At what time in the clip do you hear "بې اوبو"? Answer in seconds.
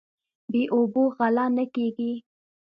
0.51-1.03